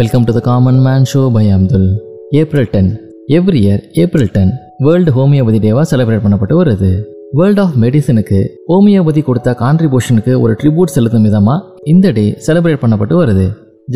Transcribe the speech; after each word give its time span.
Welcome 0.00 0.24
to 0.26 0.32
the 0.36 0.40
common 0.46 0.78
man 0.84 1.06
show 1.10 1.22
by 1.34 1.42
Abdul 1.54 1.88
April 2.40 2.68
ten 2.74 2.90
every 3.36 3.60
year 3.64 3.80
April 4.02 4.30
ten 4.36 4.52
world 4.84 5.10
homoeopathy 5.16 5.58
டேவாக 5.64 5.84
celebrate 5.90 6.22
பண்ணப்பட்டு 6.24 6.54
வருது. 6.60 6.90
World 7.38 7.60
of 7.64 7.74
மெடிசனுக்கு 7.82 8.38
homeopathy 8.70 9.22
கொடுத்த 9.28 9.54
கான்ட்ரிபியூஷனுக்கு 9.62 10.34
ஒரு 10.44 10.52
tribute 10.60 10.94
செலுத்தும் 10.96 11.26
விதமாக 11.28 11.84
இந்த 11.94 12.12
டே 12.18 12.24
செலிப்ரேட் 12.46 12.82
பண்ணப்பட்டு 12.84 13.16
வருது. 13.22 13.46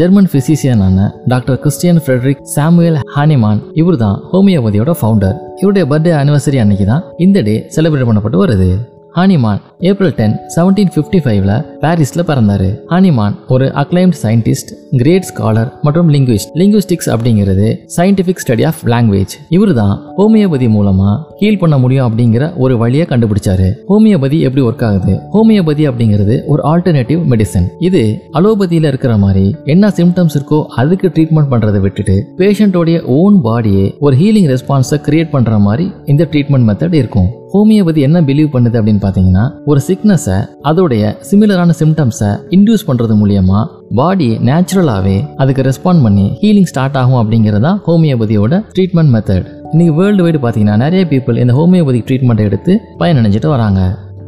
German 0.01 0.29
ஃபிசிசியனான 0.33 1.07
doctor 1.33 1.61
Christian 1.65 2.03
Friedrich 2.05 2.43
Samuel 2.57 2.99
Hahnemann 3.17 3.63
இவர் 3.83 4.01
தான் 4.05 4.19
ஹோமியோபதியோட 4.33 4.95
ஃபவுண்டர் 5.01 5.39
இவருடைய 5.63 5.87
பர்த்டே 5.93 6.15
அனிவர்சரி 6.23 6.61
அன்னைக்கு 6.65 6.89
தான் 6.93 7.07
இந்த 7.27 7.45
டே 7.49 7.57
செலிப்ரேட் 7.77 8.11
பண்ணப்பட்டு 8.11 8.41
வருது. 8.45 8.71
Hahnemann 9.17 9.61
April 9.89 10.15
ten 10.19 10.33
seventeen 10.55 10.89
fifty 10.93 11.19
ஃபைவ்ல 11.25 11.53
பாரிஸில் 11.83 12.23
பிறந்தாரு. 12.31 12.69
ஹானிமான் 12.93 13.35
ஒரு 13.55 13.67
அக்ளைம்ட் 13.83 14.17
சயின்டிஸ்ட் 14.23 14.71
கிரேட் 15.01 15.27
ஸ்காலர் 15.29 15.69
மற்றும் 15.87 16.09
லிங்குவிஸ்ட் 16.15 16.51
லிங்குவிஸ்டிக்ஸ் 16.61 17.09
அப்படிங்கிறது 17.15 17.67
சயின்டிஃபிக் 17.97 18.43
ஸ்டடி 18.45 18.65
ஆஃப் 18.71 18.81
லாங்குவேஜ் 18.93 19.35
இவர் 19.57 19.73
தான் 19.81 19.95
ஹோமியோபதி 20.19 20.69
மூலமா 20.77 21.11
ஹீல் 21.43 21.61
பண்ண 21.63 21.79
முடியும் 21.83 22.07
அப்படிங்கிற 22.09 22.49
ஒரு 22.65 22.77
வழியை 22.83 23.07
கண்டுபிடிச்சாரு. 23.13 23.69
ஹோமியோபதி 23.93 24.41
எப்படி 24.49 24.65
ஒர்க் 24.69 24.85
ஆகுது? 24.89 25.15
ஹோமியோபதி 25.37 25.87
அப்படிங்கிறது 25.91 26.37
ஒரு 26.55 26.63
ஆல்டர்னேட்டிவ் 26.73 27.23
மெடிசன் 27.35 27.69
இது 27.89 28.03
அலோபதியில 28.41 28.93
இருக்கிற 28.95 29.15
மாதிரி 29.27 29.47
என்ன 29.77 29.93
சிம்டம்ஸ் 30.01 30.37
இருக்கோ 30.41 30.61
அதுக்கு 30.83 31.13
ட்ரீட்மெண்ட் 31.15 31.53
பண்றதை 31.55 31.83
விட்டுட்டு 31.87 32.19
பேஷண்டோடைய 32.43 32.99
ஓன் 33.21 33.39
பாடியே 33.49 33.87
ஒரு 34.01 34.17
ஹீலிங் 34.23 34.51
ரெஸ்பான்ஸை 34.55 35.01
கிரியேட் 35.09 35.35
பண்ற 35.37 35.63
மாதிரி 35.69 35.89
இந்த 36.05 36.29
ட்ரீட்மெண்ட் 36.35 36.69
மெத்தட் 36.73 37.01
இருக்கும். 37.03 37.31
ஹோமியோபதி 37.55 38.01
என்ன 38.01 38.21
பிலீவ் 38.21 38.49
பண்ணுது 38.55 38.79
அப்படின்னு 38.79 39.03
பார்த்தீங்கன்னா 39.03 39.43
ஒரு 39.65 39.81
சிக்னஸை 39.89 40.39
அதோடைய 40.65 41.15
சிமிலரான 41.31 41.75
சிம்டம்ஸை 41.81 42.31
இன்டியூஸ் 42.51 42.87
பண்ணுறது 42.89 43.15
மூலியமா 43.17 43.59
பாடி 43.97 44.29
நேச்சுரலாகவே 44.39 45.17
அதுக்கு 45.37 45.63
ரெஸ்பாண்ட் 45.63 46.03
பண்ணி 46.03 46.27
ஹீலிங் 46.43 46.65
ஸ்டார்ட் 46.65 46.97
ஆகும் 46.97 47.21
அப்படிங்கிறதா 47.23 47.73
ஹோமியோபதியோட 47.87 48.59
ட்ரீட்மெண்ட் 48.75 49.13
மெத்தட் 49.15 49.47
இன்னைக்கு 49.73 49.95
வேர்ல்டு 50.01 50.25
வைடு 50.25 50.39
பார்த்தீங்கன்னா 50.39 50.77
நிறைய 50.77 51.05
பீப்புள் 51.05 51.39
இந்த 51.39 51.53
ஹோமியோபதி 51.53 51.99
ட்ரீட்மெண்ட்டை 52.09 52.45
எடுத்து 52.45 52.73
பயனடைஞ்சிட்டு 53.01 53.47
வராங்க. 53.47 53.81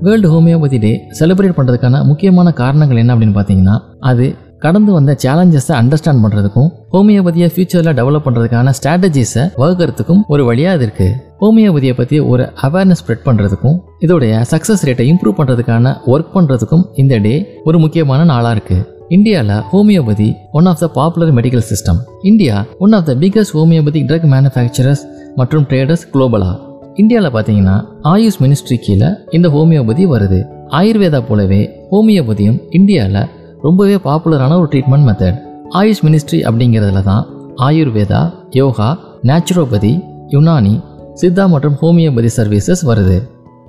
வேர்ல்டு 0.03 0.29
ஹோமியோபதி 0.29 0.79
டே 0.79 0.93
செலிப்ரேட் 1.21 1.59
பண்ணுறதுக்கான 1.59 2.07
முக்கியமான 2.07 2.53
காரணங்கள் 2.53 2.97
என்ன 2.97 3.15
அப்படின்னு 3.15 3.39
பார்த்தீங்கன்னா 3.39 3.77
அது 4.01 4.27
கடந்து 4.59 4.93
வந்த 4.93 5.17
சேலஞ்சஸை 5.23 5.75
அண்டர்ஸ்டாண்ட் 5.77 6.23
பண்ணுறதுக்கும் 6.25 6.69
ஹோமியோபதியை 6.93 7.49
ஃபியூச்சரில் 7.55 7.97
டெவலப் 8.01 8.27
பண்ணுறதுக்கான 8.27 8.73
ஸ்ட்ராட்டஜிஸை 8.79 9.45
வகுக்கிறதுக்கும் 9.57 10.23
ஒரு 10.27 10.45
வழியாக 10.45 10.85
இருக்குது 10.85 11.15
ஹோமியோபதியை 11.41 11.95
பற்றி 11.97 12.21
ஒரு 12.21 12.45
அவேர்னஸ் 12.63 13.01
ஸ்ப்ரெட் 13.03 13.25
பண்ணுறதுக்கும் 13.25 13.77
இதோடைய 14.01 14.43
சக்ஸஸ் 14.51 14.85
ரேட்டை 14.85 15.07
இம்ப்ரூவ் 15.13 15.39
பண்ணுறதுக்கான 15.39 15.95
ஒர்க் 16.07 16.35
பண்ணுறதுக்கும் 16.35 16.85
இந்த 16.95 17.19
டே 17.19 17.35
ஒரு 17.65 17.79
முக்கியமான 17.79 18.25
நாளாக 18.25 18.55
இருக்குது 18.57 18.85
இந்தியாவில் 19.09 19.63
homoeopathy 19.73 20.29
one 20.53 20.67
of 20.67 20.79
the 20.79 20.87
popular 20.89 21.35
medical 21.35 21.67
system 21.71 21.99
India 22.23 22.65
one 22.79 22.93
of 22.93 23.05
the 23.05 23.15
biggest 23.15 23.55
homoeopathic 23.57 24.09
drug 24.11 24.29
manufacturers 24.35 25.03
மற்றும் 25.37 25.67
ட்ரேடர்ஸ் 25.71 26.07
குளோபலாக 26.13 26.55
இந்தியாவில் 26.95 27.33
பார்த்தீங்கன்னா 27.33 27.77
ஆயுஷ் 28.03 28.41
மினிஸ்ட்ரி 28.41 28.79
கீழே 28.79 29.09
இந்த 29.31 29.49
ஹோமியோபதி 29.49 30.05
வருது. 30.07 30.41
ஆயுர்வேதா 30.71 31.21
போலவே 31.29 31.61
ஹோமியோபதியும் 31.93 32.59
இந்தியாவில் 32.71 33.29
ரொம்பவே 33.63 33.97
பாப்புலரான 33.97 34.57
ஒரு 34.59 34.69
ட்ரீட்மெண்ட் 34.73 35.07
மெத்தட் 35.09 35.39
ஆயுஷ் 35.75 36.03
மினிஸ்ட்ரி 36.05 36.41
அப்படிங்கிறதுல 36.41 37.03
தான் 37.03 37.25
ஆயுர்வேதா 37.63 38.23
யோகா 38.51 38.89
நேச்சுரோபதி 39.23 39.93
யுனானி 40.31 40.75
சித்தா 41.21 41.45
மற்றும் 41.53 41.77
ஹோமியோபதி 41.83 42.31
சர்வீசஸ் 42.37 42.83
வருது. 42.89 43.17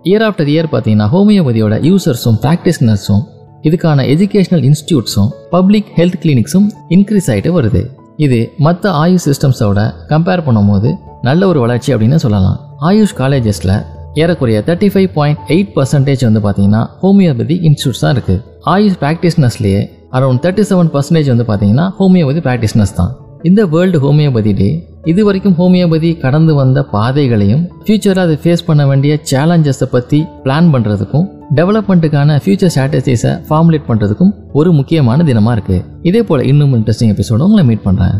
இயர் 0.09 0.23
ஆஃப்டர் 0.27 0.49
இயர் 0.53 0.69
பார்த்தீங்கன்னா 0.71 1.07
ஹோமியோபதியோட 1.13 1.75
யூசர்ஸும் 1.89 2.37
ப்ராக்டிஸ்னர்ஸும் 2.43 3.23
இதுக்கான 3.67 4.03
எஜுகேஷனல் 4.13 4.65
இன்ஸ்டியூட்ஸும் 4.69 5.29
பப்ளிக் 5.53 5.89
ஹெல்த் 5.97 6.17
கிளினிக்ஸும் 6.23 6.67
இன்க்ரீஸ் 6.95 7.29
ஆகிட்டு 7.33 7.51
வருது. 7.57 7.81
இது 8.25 8.39
மற்ற 8.65 8.91
ஆயுஷ் 9.03 9.27
சிஸ்டம்ஸோட 9.29 9.79
கம்பேர் 10.11 10.43
பண்ணும்போது 10.47 10.89
நல்ல 11.27 11.47
ஒரு 11.51 11.59
வளர்ச்சி 11.65 11.89
அப்படின்னு 11.93 12.19
சொல்லலாம். 12.25 12.57
ஆயுஷ் 12.89 13.15
காலேஜஸில் 13.21 13.75
ஏறக்குறைய 14.23 14.59
thirty 14.67 14.89
five 14.93 15.09
point 15.17 15.41
eight 15.55 15.71
percentage 15.77 16.23
வந்து 16.27 16.41
பார்த்தீங்கன்னா 16.45 16.81
ஹோமியோபதி 17.03 17.57
இன்ஸ்டியூட்ஸ் 17.69 18.03
தான் 18.03 18.13
இருக்குது 18.15 18.43
ஆயுஷ் 18.73 18.97
ப்ராக்டிஸ்னர்ஸ்லேயே 19.03 19.81
அரௌண்ட் 20.19 20.41
தேர்ட்டி 20.45 20.65
செவன் 20.71 20.91
பர்சன்டேஜ் 20.95 21.31
வந்து 21.33 21.47
பார்த்தீங்கன்னா 21.49 21.87
ஹோமியோபதி 21.99 22.41
ப்ராக்டிஸ்னர்ஸ் 22.47 22.95
தான். 22.99 23.13
இந்த 23.43 23.65
வேர்ல்டு 23.65 23.97
ஹோமியோபதி 23.99 24.51
டே 24.53 24.67
இது 25.05 25.25
வரைக்கும் 25.25 25.55
ஹோமியோபதி 25.57 26.17
கடந்து 26.17 26.53
வந்த 26.55 26.81
பாதைகளையும் 26.91 27.63
ஃபியூச்சரில் 27.85 28.23
அதை 28.23 28.35
ஃபேஸ் 28.35 28.65
பண்ண 28.65 28.87
வேண்டிய 28.87 29.19
சேலஞ்சஸை 29.31 29.87
பற்றி 29.91 30.19
பிளான் 30.43 30.71
பண்ணுறதுக்கும் 30.73 31.27
டெவலப்மெண்ட்டுக்கான 31.55 32.39
ஃபியூச்சர் 32.45 32.71
ஸ்ட்ராட்டஜிஸை 32.71 33.33
ஃபார்முலேட் 33.49 33.87
பண்ணுறதுக்கும் 33.87 34.33
ஒரு 34.53 34.71
முக்கியமான 34.73 35.23
தினமாக 35.23 35.55
இருக்குது 35.57 35.85
இதே 36.01 36.21
போல் 36.21 36.47
இன்னும் 36.47 36.73
இன்ட்ரெஸ்டிங் 36.73 37.13
எபிசோட 37.13 37.39
உங்களை 37.39 37.65
மீட் 37.65 37.85
பண்ணுறேன் 37.85 38.17